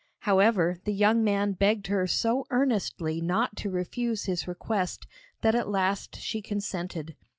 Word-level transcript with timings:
However, 0.21 0.77
the 0.83 0.93
young 0.93 1.23
man 1.23 1.51
begged 1.51 1.85
her 1.85 2.07
so 2.07 2.47
earnestly 2.49 3.21
not 3.21 3.55
to 3.57 3.69
refuse 3.69 4.23
his 4.25 4.47
request 4.47 5.05
that 5.41 5.53
at 5.53 5.69
last 5.69 6.15
she 6.19 6.41
consented. 6.41 7.15